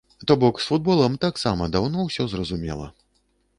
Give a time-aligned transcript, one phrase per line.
[0.29, 2.91] То бок з футболам таксама даўно ўсё зразумела.